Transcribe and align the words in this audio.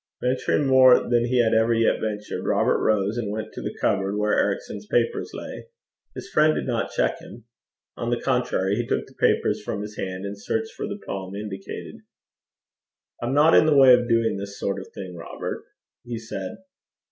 Venturing 0.19 0.65
more 0.65 0.99
than 0.99 1.25
he 1.25 1.43
had 1.43 1.53
ever 1.53 1.75
yet 1.75 1.99
ventured, 1.99 2.43
Robert 2.47 2.79
rose 2.79 3.19
and 3.19 3.29
went 3.31 3.53
to 3.53 3.61
the 3.61 3.77
cupboard 3.79 4.17
where 4.17 4.33
Ericson's 4.35 4.87
papers 4.87 5.29
lay. 5.31 5.67
His 6.15 6.27
friend 6.27 6.55
did 6.55 6.65
not 6.65 6.89
check 6.89 7.19
him. 7.19 7.45
On 7.97 8.09
the 8.09 8.19
contrary, 8.19 8.77
he 8.77 8.87
took 8.87 9.05
the 9.05 9.13
papers 9.13 9.61
from 9.61 9.83
his 9.83 9.97
hand, 9.97 10.25
and 10.25 10.41
searched 10.41 10.73
for 10.75 10.87
the 10.87 10.99
poem 11.05 11.35
indicated. 11.35 11.97
'I'm 13.21 13.35
not 13.35 13.53
in 13.53 13.67
the 13.67 13.77
way 13.77 13.93
of 13.93 14.09
doing 14.09 14.37
this 14.37 14.59
sort 14.59 14.79
of 14.79 14.87
thing, 14.91 15.13
Robert,' 15.15 15.65
he 16.03 16.17
said. 16.17 16.57